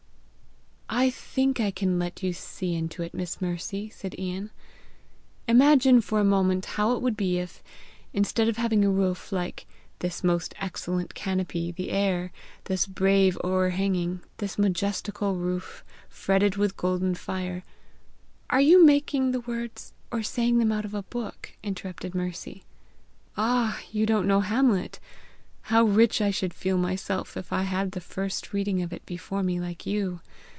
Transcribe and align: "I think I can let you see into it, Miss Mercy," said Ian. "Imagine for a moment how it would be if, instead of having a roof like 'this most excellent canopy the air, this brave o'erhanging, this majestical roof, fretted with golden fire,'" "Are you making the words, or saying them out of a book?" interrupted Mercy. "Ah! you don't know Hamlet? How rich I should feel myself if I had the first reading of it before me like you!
"I 0.93 1.09
think 1.09 1.61
I 1.61 1.71
can 1.71 1.97
let 1.99 2.21
you 2.21 2.33
see 2.33 2.75
into 2.75 3.01
it, 3.01 3.13
Miss 3.13 3.39
Mercy," 3.41 3.89
said 3.89 4.13
Ian. 4.19 4.51
"Imagine 5.47 6.01
for 6.01 6.19
a 6.19 6.23
moment 6.25 6.65
how 6.65 6.91
it 6.97 7.01
would 7.01 7.15
be 7.15 7.37
if, 7.37 7.63
instead 8.11 8.49
of 8.49 8.57
having 8.57 8.83
a 8.83 8.91
roof 8.91 9.31
like 9.31 9.65
'this 9.99 10.21
most 10.21 10.53
excellent 10.59 11.15
canopy 11.15 11.71
the 11.71 11.91
air, 11.91 12.33
this 12.65 12.85
brave 12.85 13.37
o'erhanging, 13.41 14.19
this 14.37 14.59
majestical 14.59 15.35
roof, 15.37 15.85
fretted 16.09 16.57
with 16.57 16.75
golden 16.75 17.15
fire,'" 17.15 17.63
"Are 18.51 18.61
you 18.61 18.85
making 18.85 19.31
the 19.31 19.39
words, 19.39 19.93
or 20.11 20.21
saying 20.21 20.59
them 20.59 20.73
out 20.73 20.83
of 20.83 20.93
a 20.93 21.03
book?" 21.03 21.53
interrupted 21.63 22.13
Mercy. 22.13 22.63
"Ah! 23.37 23.79
you 23.93 24.05
don't 24.05 24.27
know 24.27 24.41
Hamlet? 24.41 24.99
How 25.61 25.85
rich 25.85 26.19
I 26.19 26.31
should 26.31 26.53
feel 26.53 26.77
myself 26.77 27.37
if 27.37 27.53
I 27.53 27.61
had 27.63 27.93
the 27.93 28.01
first 28.01 28.51
reading 28.51 28.81
of 28.83 28.91
it 28.91 29.05
before 29.05 29.41
me 29.41 29.57
like 29.57 29.85
you! 29.85 30.19